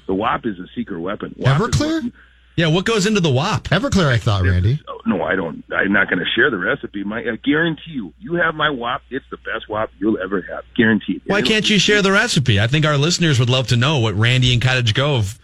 [0.10, 1.36] the wop is a secret weapon.
[1.38, 2.02] Is Everclear?
[2.04, 2.14] what-
[2.56, 3.66] Yeah, what goes into the WAP?
[3.70, 4.82] Everclear, I thought, Randy.
[4.88, 5.64] Oh, no, I don't.
[5.72, 7.04] I'm not going to share the recipe.
[7.06, 9.02] My, I guarantee you, you have my wop.
[9.12, 10.64] It's the best wop you'll ever have.
[10.76, 11.22] Guaranteed.
[11.28, 12.60] Why can't you share the recipe?
[12.60, 15.38] I think our listeners would love to know what Randy in Cottage Grove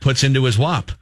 [0.00, 0.92] puts into his WAP.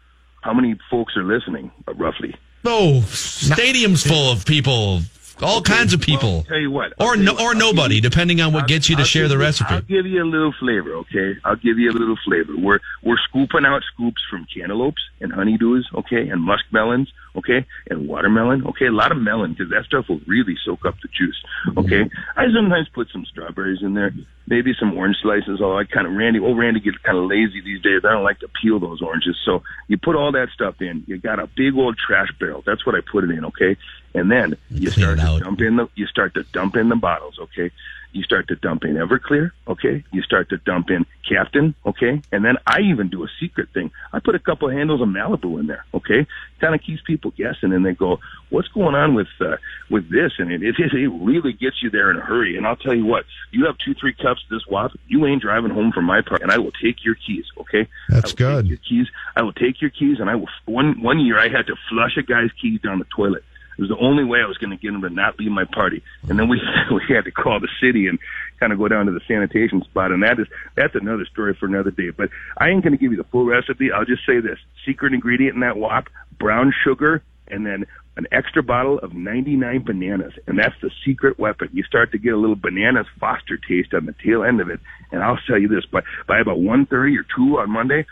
[0.41, 2.35] How many folks are listening, uh, roughly?
[2.65, 5.03] Oh, stadiums full of people,
[5.43, 8.41] all kinds of people, Well, tell you what, or no, or I'll nobody, you- depending
[8.41, 9.75] on what I'll- gets you to I'll share the you- recipe.
[9.75, 11.37] I'll give you a little flavor, okay?
[11.45, 12.53] I'll give you a little flavor.
[12.57, 18.65] We're we're scooping out scoops from cantaloupes and honeydews, okay, and muskmelons, okay, and watermelon,
[18.67, 18.87] okay.
[18.87, 21.41] A lot of melon because that stuff will really soak up the juice,
[21.79, 22.09] okay.
[22.37, 24.13] I sometimes put some strawberries in there,
[24.47, 25.61] maybe some orange slices.
[25.61, 28.03] Although I kind of Randy, oh Randy gets kind of lazy these days.
[28.05, 31.05] I don't like to peel those oranges, so you put all that stuff in.
[31.07, 32.63] You got a big old trash barrel.
[32.67, 33.77] That's what I put it in, okay.
[34.15, 35.43] And then you start to out.
[35.43, 37.71] dump in the you start to dump in the bottles, okay?
[38.13, 40.03] You start to dump in Everclear, okay?
[40.11, 42.21] You start to dump in Captain, okay?
[42.33, 43.93] And then I even do a secret thing.
[44.13, 46.27] I put a couple of handles of Malibu in there, okay?
[46.61, 48.19] Kind of keeps people guessing, and they go,
[48.49, 49.59] "What's going on with uh,
[49.91, 52.57] with this?" And it, it it really gets you there in a hurry.
[52.57, 55.43] And I'll tell you what, you have two three cups of this wop, you ain't
[55.43, 57.87] driving home from my part, and I will take your keys, okay?
[58.09, 58.67] That's good.
[58.67, 59.07] Your keys.
[59.37, 60.49] I will take your keys, and I will.
[60.65, 63.45] One one year, I had to flush a guy's keys down the toilet.
[63.81, 65.65] It was the only way I was going to get him to not leave my
[65.65, 66.03] party.
[66.29, 66.61] And then we
[66.93, 68.19] we had to call the city and
[68.59, 70.13] kind of go down to the sanitation spot.
[70.13, 72.11] And that is that's another story for another day.
[72.11, 73.91] But I ain't going to give you the full recipe.
[73.91, 77.87] I'll just say this: secret ingredient in that wop: brown sugar, and then
[78.19, 80.35] an extra bottle of 99 bananas.
[80.47, 81.71] And that's the secret weapon.
[81.73, 84.81] You start to get a little bananas Foster taste on the tail end of it.
[85.11, 88.05] And I'll tell you this: by by about 1:30 or two on Monday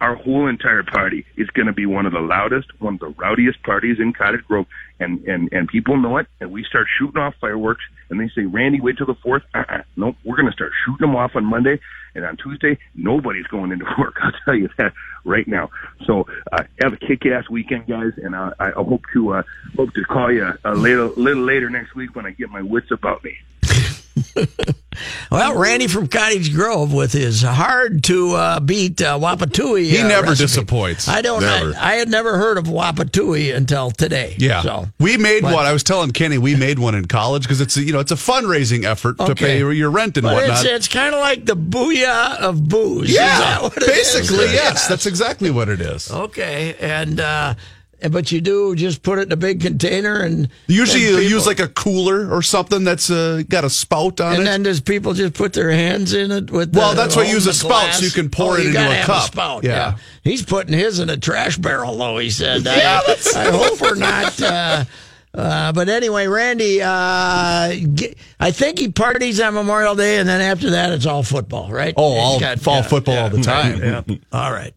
[0.00, 3.08] our whole entire party is going to be one of the loudest, one of the
[3.08, 4.66] rowdiest parties in Cottage Grove,
[5.00, 6.26] and and and people know it.
[6.40, 9.42] And we start shooting off fireworks, and they say, "Randy, wait till the fourth.
[9.54, 9.82] Uh-uh.
[9.96, 11.80] Nope, we're going to start shooting them off on Monday,
[12.14, 14.16] and on Tuesday, nobody's going into work.
[14.22, 14.92] I'll tell you that
[15.24, 15.70] right now.
[16.06, 19.42] So uh, have a kick-ass weekend, guys, and I, I hope to uh,
[19.76, 22.90] hope to call you a little little later next week when I get my wits
[22.90, 23.36] about me.
[25.30, 29.86] Well, Randy from Cottage Grove with his hard to uh, beat uh, Wapatui.
[29.86, 30.44] He uh, never recipe.
[30.44, 31.08] disappoints.
[31.08, 31.40] I don't.
[31.42, 31.74] Never.
[31.76, 34.36] I, I had never heard of Wapatui until today.
[34.38, 35.66] Yeah, So we made But- one.
[35.66, 38.12] I was telling Kenny we made one in college because it's a, you know it's
[38.12, 40.64] a fundraising effort to pay your rent and But whatnot.
[40.64, 43.08] it's, it's kind of like the booyah of booze.
[43.10, 43.88] Is yeah, that what it is?
[43.88, 46.08] basically yes, that's exactly what it is.
[46.10, 47.54] Okay, and uh,
[48.10, 51.46] but you do just put it in a big container and Usually and you use
[51.46, 54.38] like a cooler or something that's uh, got a spout on And it.
[54.40, 56.74] And then does people just put their hands in it with?
[56.74, 57.98] Well, the, that's why you use a spout glass?
[57.98, 59.24] so you can pour Oh, it into a cup.
[59.24, 59.64] spout.
[59.64, 59.70] Yeah.
[59.70, 59.96] Yeah.
[60.22, 62.18] he's putting his in a trash barrel, though.
[62.18, 63.00] He said, "I,
[63.36, 64.84] I hope we're not." Uh,
[65.34, 70.40] uh, but anyway, Randy, uh, ge- I think he parties on Memorial Day, and then
[70.40, 71.92] after that, it's all football, right?
[71.96, 73.78] Oh, He's all got- fall yeah, football yeah, all the time.
[73.82, 74.02] yeah.
[74.32, 74.72] All right.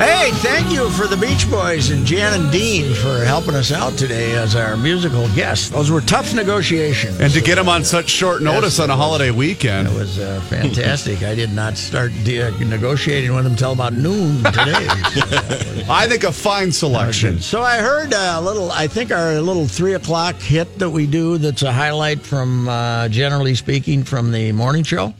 [0.00, 3.98] Hey, thank you for the Beach Boys and Jan and Dean for helping us out
[3.98, 5.68] today as our musical guests.
[5.68, 7.20] Those were tough negotiations.
[7.20, 8.98] And to get them on such short notice Yes, on a was.
[9.04, 9.88] holiday weekend.
[9.88, 11.22] It was uh, fantastic.
[11.22, 14.86] I did not start de- negotiating with them until about noon today.
[15.90, 17.38] I think a fine selection.
[17.38, 18.70] So I heard a little.
[18.72, 21.36] I think our little three o'clock hit that we do.
[21.36, 25.12] That's a highlight from, uh, generally speaking, from the morning show.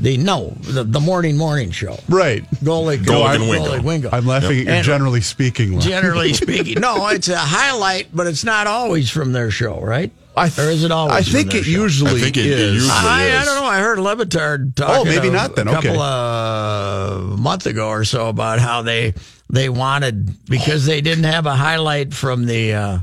[0.00, 1.98] The no, the, the morning morning show.
[2.08, 2.42] Right.
[2.52, 3.82] Golic, Golic and Golic Wingo.
[3.82, 4.08] Wingo.
[4.12, 5.80] I'm laughing at your And- generally speaking line.
[5.82, 10.10] Generally speaking, no, it's a highlight, but it's not always from their show, right?
[10.36, 11.16] I th- or is it always?
[11.16, 11.70] I from think their it show?
[11.70, 12.74] usually I think it- it is.
[12.76, 13.44] usually- I, I is.
[13.46, 13.68] don't know.
[13.68, 14.96] I heard Levitard talking.
[14.96, 15.68] Oh, maybe a, not then.
[15.68, 15.98] A couple Okay.
[16.00, 19.12] of month ago or so about how they
[19.50, 22.98] they wanted because they didn't have a highlight from the uh,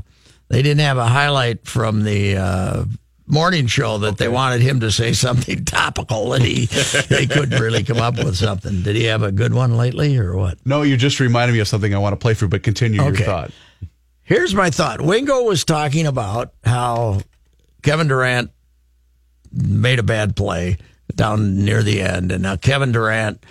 [0.48, 2.36] they didn't have a highlight from the.
[2.38, 2.84] Uh,
[3.30, 6.64] Morning show that they wanted him to say something topical and he
[7.08, 8.82] they couldn't really come up with something.
[8.82, 10.58] Did he have a good one lately or what?
[10.64, 13.18] No, you just reminded me of something I want to play through, but continue Okay.
[13.18, 13.50] your thought.
[14.22, 15.00] Here's my thought.
[15.02, 17.20] Wingo was talking about how
[17.82, 18.50] Kevin Durant
[19.52, 20.78] made a bad play
[21.14, 23.44] down near the end, and now Kevin Durant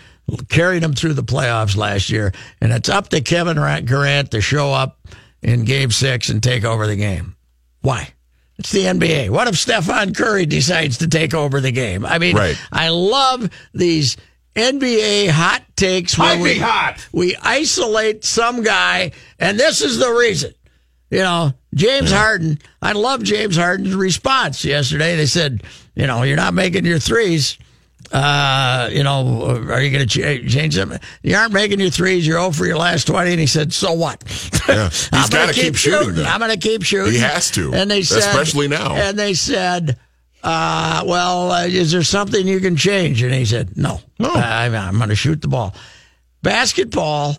[0.49, 4.71] carried him through the playoffs last year, and it's up to Kevin Durant to show
[4.73, 4.99] up
[5.41, 7.35] in Game Six and take over the game.
[7.81, 8.09] Why?
[8.59, 9.29] It's the NBA.
[9.29, 12.05] What if Stephen Curry decides to take over the game?
[12.05, 12.59] I mean, Right.
[12.71, 14.17] I love these
[14.55, 16.59] NBA hot takes where we,
[17.11, 20.53] we isolate some guy, and this is the reason.
[21.11, 25.15] You know, James Harden, I love James Harden's response yesterday.
[25.15, 25.63] They said,
[25.95, 27.57] you know, you're not making your threes.
[28.11, 30.97] Uh, you know, are you going to ch- change them?
[31.23, 32.25] You aren't making your threes.
[32.25, 33.31] You're 0 for your last 20.
[33.31, 34.23] And he said, so what?
[34.67, 34.89] Yeah.
[34.89, 36.25] He's I'm gonna gotta keep shooting them.
[36.25, 37.13] I'm going to keep shooting.
[37.13, 38.95] He has to, And they said, especially now.
[38.95, 39.97] And they said,
[40.43, 43.21] uh, well, uh, is there something you can change?
[43.21, 43.99] And he said, no.
[44.19, 44.31] No.
[44.33, 45.75] I, I'm going to shoot the ball.
[46.41, 47.35] Basketball,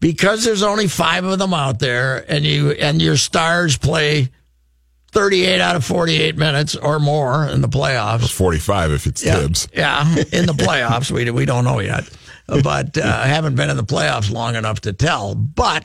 [0.00, 4.30] because there's only five of them out there, and you and your stars play
[5.12, 8.32] 38 out of 48 minutes or more in the playoffs.
[8.32, 9.68] 45 if it's Yeah, Thibs.
[9.72, 12.08] yeah, in the playoffs, we we don't know yet,
[12.46, 15.34] but uh, I haven't been in the playoffs long enough to tell.
[15.34, 15.84] But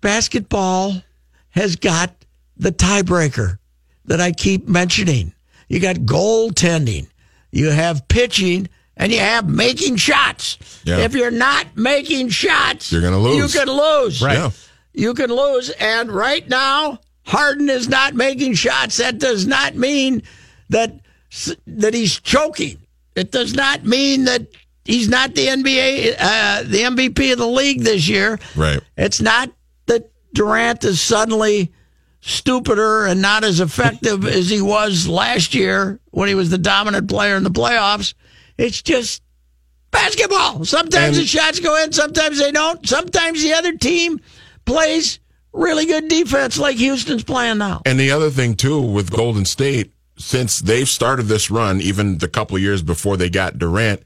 [0.00, 1.02] basketball
[1.50, 2.14] has got
[2.56, 3.58] the tiebreaker
[4.06, 5.32] that I keep mentioning.
[5.68, 7.06] You got goaltending,
[7.50, 10.58] you have pitching, and you have making shots.
[10.84, 10.98] Yeah.
[10.98, 13.54] If you're not making shots, You're gonna lose.
[13.54, 14.20] You can lose.
[14.22, 14.36] Right.
[14.36, 14.50] Yeah.
[14.94, 15.70] You can lose.
[15.70, 17.00] And right now,
[17.32, 18.98] Harden is not making shots.
[18.98, 20.22] That does not mean
[20.68, 21.00] that
[21.66, 22.76] that he's choking.
[23.16, 24.48] It does not mean that
[24.84, 28.38] he's not the NBA, uh, the MVP of the league this year.
[28.54, 28.80] Right.
[28.98, 29.50] It's not
[29.86, 31.72] that Durant is suddenly
[32.20, 37.08] stupider and not as effective as he was last year when he was the dominant
[37.08, 38.12] player in the playoffs.
[38.58, 39.22] It's just
[39.90, 40.66] basketball.
[40.66, 42.86] Sometimes And- the shots go in, sometimes they don't.
[42.86, 44.20] Sometimes the other team
[44.66, 45.18] plays
[45.52, 47.82] really good defense like Houston's playing now.
[47.84, 52.28] And the other thing too with Golden State, since they've started this run, even the
[52.28, 54.02] couple of years before they got Durant,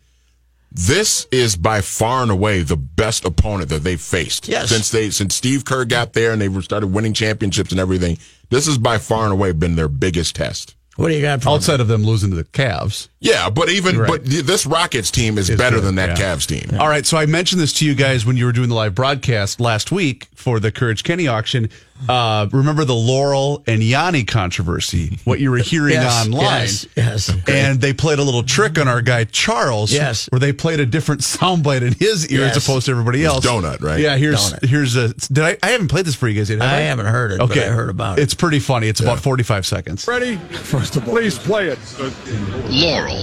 [0.71, 4.47] this is by far and away the best opponent that they've faced.
[4.49, 4.69] Yes.
[4.69, 8.19] Since they since Steve Kerr got there and they started winning championships and everything,
[8.51, 10.76] this has by far and away been their biggest test.
[10.97, 11.55] What do you got for me?
[11.55, 13.09] Outside of them losing to the Cavs.
[13.21, 14.09] Yeah, but even Right.
[14.11, 16.35] but this Rockets team is It's better good, than that yeah.
[16.35, 16.79] Cavs team.
[16.81, 18.95] All right, so I mentioned this to you guys when you were doing the live
[18.95, 21.69] broadcast last week for the Courage Kenny auction.
[22.09, 25.19] Uh, remember the Laurel and Yanni controversy?
[25.25, 26.43] What you were hearing Yes, online?
[26.43, 27.33] yes, yes.
[27.49, 29.93] And they played a little trick on our guy Charles.
[29.93, 30.27] Yes.
[30.27, 32.57] where they played a different soundbite in his ear Yes.
[32.57, 33.47] as opposed to everybody It's else.
[33.47, 33.99] Donut, right?
[34.01, 34.17] Yeah.
[34.17, 34.65] Here's Donut.
[34.65, 35.15] here's a.
[35.15, 35.57] Did I?
[35.63, 36.61] I haven't played this for you guys yet.
[36.61, 38.23] have I haven't heard it, but Okay, I heard about it.
[38.23, 38.89] It's pretty funny.
[38.89, 40.07] It's about 45 seconds.
[40.07, 40.37] Ready?
[40.37, 41.79] First of all, please play it.
[42.69, 43.17] Laurel.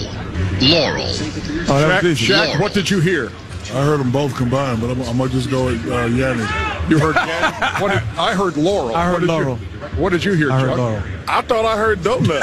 [0.61, 1.05] Laurel.
[1.07, 3.31] Shaq, Shaq, what did you hear?
[3.71, 6.43] I heard them both combined, but I'm, I'm gonna just go with uh, Yanni.
[6.89, 7.81] You heard Yanni?
[7.81, 8.95] What did, I heard Laurel.
[8.95, 9.57] I heard what Laurel.
[9.57, 9.65] You,
[10.01, 10.77] what did you hear, I heard Chuck?
[10.77, 11.03] Laurel.
[11.27, 12.41] I thought I heard Donut.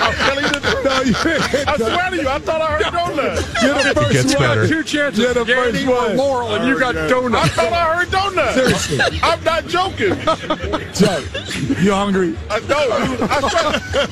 [0.00, 0.84] I'm telling you the truth.
[0.84, 1.14] No, you
[1.68, 3.62] I swear to you, I thought I heard Donut.
[3.62, 4.42] You're the first gets one.
[4.42, 4.68] better.
[4.68, 5.22] Two chances.
[5.22, 6.16] You're the Yanni first one.
[6.16, 7.34] Laurel, and you got I Donut.
[7.36, 8.54] I thought I heard Donut.
[8.54, 9.20] Seriously.
[9.22, 10.16] I'm not joking.
[10.92, 11.22] Chuck,
[11.80, 12.36] you hungry?
[12.50, 12.88] I know.
[13.30, 13.40] I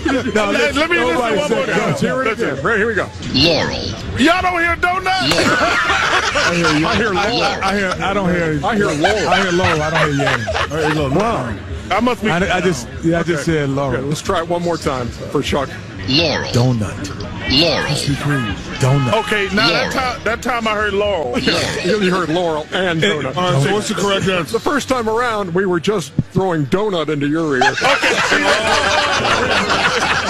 [0.06, 0.32] swear.
[0.34, 1.66] No, let, let me listen one more time.
[1.66, 2.36] that.
[2.38, 2.54] Hear.
[2.62, 3.08] Right, here we go.
[3.34, 3.84] Laurel.
[4.20, 5.06] Y'all don't hear Donut?
[5.06, 5.39] I hear you.
[5.42, 7.42] I hear I, Laurel.
[7.64, 7.90] I hear.
[8.02, 8.60] I don't hear.
[8.64, 9.28] I hear Laurel.
[9.28, 9.64] I hear low.
[9.64, 10.44] I don't hear Yanni.
[10.46, 10.52] I
[10.86, 11.16] hear Laurel.
[11.16, 11.58] Wow.
[11.90, 12.30] I must be.
[12.30, 12.88] I, I just.
[13.02, 14.02] Yeah, I just said Okay, Laurel.
[14.02, 15.68] let's try it one more time for Chuck.
[16.08, 16.50] Laurel.
[16.52, 17.08] Donut.
[17.50, 17.84] Laurel.
[17.86, 18.54] Krispy Kreme.
[18.78, 19.12] Donut.
[19.24, 21.38] Okay, now that time, that time I heard Laurel.
[21.38, 23.36] you heard Laurel and Donut.
[23.36, 24.52] all right, so what's the correct answer?
[24.52, 27.62] The first time around, we were just throwing Donut into your ear.
[27.62, 27.80] okay.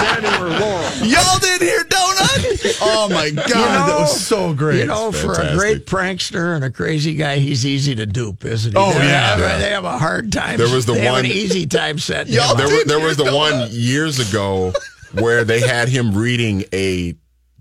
[0.01, 0.91] Danny or Laurel.
[1.05, 2.70] Y'all didn't hear Donut.
[2.81, 4.79] Oh my God, You know- that was so great.
[4.79, 8.71] You know, for a great prankster and a crazy guy, he's easy to dupe, isn't
[8.71, 8.77] he?
[8.77, 9.37] Oh, They yeah.
[9.37, 10.57] have- they have a hard time.
[10.57, 12.27] There was the they have one- an easy time set.
[12.27, 14.73] Y'all there, did there was the you know one years ago
[15.13, 17.15] where they had him reading a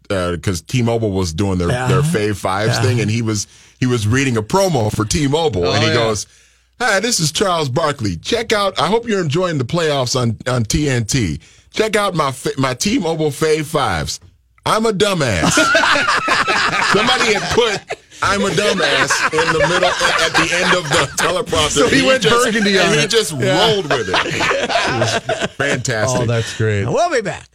[0.08, 1.86] uh, because T-Mobile was doing their Yeah.
[1.88, 2.82] their Fave Fives Yeah.
[2.82, 3.46] thing, and he was
[3.78, 5.98] he was reading a promo for T-Mobile, and he oh, yeah.
[5.98, 6.26] goes.
[6.80, 8.16] Hi, this is Charles Barkley.
[8.16, 8.80] Check out.
[8.80, 11.38] I hope you're enjoying the playoffs on, on TNT.
[11.74, 14.18] Check out my fa- my T-Mobile Fave Fives.
[14.66, 15.52] I'm a dumbass.
[16.92, 17.80] Somebody had put
[18.22, 21.70] "I'm a dumbass" in the middle at the end of the teleprompter.
[21.70, 23.10] So he And went just, burgundy and on he it.
[23.10, 23.58] just Yeah.
[23.74, 24.16] rolled with it.
[24.26, 26.20] It was fantastic.
[26.22, 26.84] Oh, that's great.
[26.84, 27.46] We'll be back.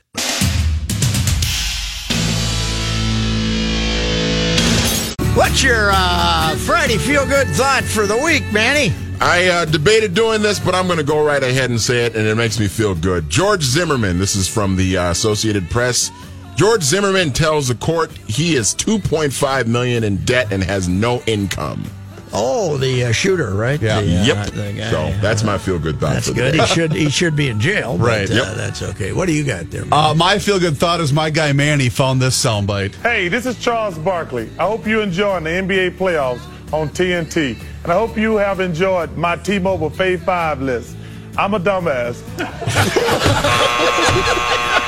[5.35, 8.93] What's your uh, Friday feel good thought for the week, Manny?
[9.19, 12.15] I uh, debated doing this, but I'm going to go right ahead and say it,
[12.15, 13.29] and it makes me feel good.
[13.29, 16.09] George Zimmerman, this is from the uh, Associated Press.
[16.55, 21.83] George Zimmerman tells the court he is 2.5 million in debt and has no income.
[22.37, 23.81] Oh, the uh, shooter, right?
[23.81, 24.01] Yeah.
[24.01, 24.47] The, uh, yep.
[24.47, 24.89] the guy.
[24.91, 26.13] so that's my feel good thought.
[26.13, 26.53] That's for good.
[26.53, 26.59] day.
[26.59, 27.97] He should he should be in jail.
[27.97, 28.31] But, Right.
[28.31, 28.55] Uh, Yep.
[28.55, 29.13] That's okay.
[29.13, 29.85] What do you got there?
[29.85, 29.93] man?
[29.93, 32.95] Uh, my feel good thought is my guy Manny found this soundbite.
[32.95, 34.49] Hey, this is Charles Barkley.
[34.59, 36.41] I hope you're enjoying the NBA playoffs
[36.73, 37.57] on TNT.
[37.83, 40.95] And I hope you have enjoyed my T-Mobile Fave 5 list.
[41.37, 42.21] I'm a dumbass.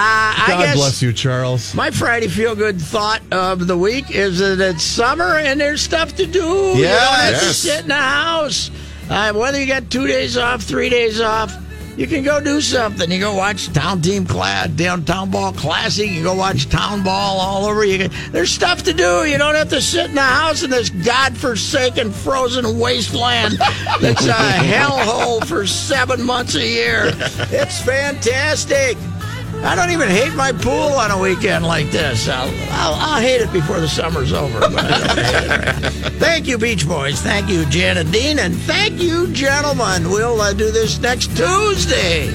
[0.00, 1.74] Uh, God bless you, Charles.
[1.74, 6.14] My Friday feel good thought of the week is that it's summer and there's stuff
[6.16, 6.38] to do.
[6.40, 7.56] You don't have to Yes.
[7.56, 8.70] sit in the house.
[9.10, 11.52] Uh, whether you got two days off, three days off,
[11.96, 13.10] you can go do something.
[13.10, 16.08] You go watch Town Team Class, Downtown Ball Classic.
[16.08, 17.84] You go watch Town Ball all over.
[17.84, 19.24] You can, there's stuff to do.
[19.24, 23.54] You don't have to sit in the house in this godforsaken frozen wasteland
[24.00, 27.10] that's a hellhole for seven months a year.
[27.50, 28.96] It's fantastic.
[29.64, 32.28] I don't even hate my pool on a weekend like this.
[32.28, 34.60] I'll, I'll, I'll hate it before the summer's over.
[34.60, 36.12] But I don't hate it right.
[36.18, 37.20] Thank you, Beach Boys.
[37.20, 38.38] Thank you, Jan and Dean.
[38.38, 40.10] And thank you, gentlemen.
[40.10, 42.26] We'll uh, do this next Tuesday.